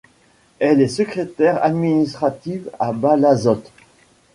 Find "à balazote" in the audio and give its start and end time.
2.79-3.71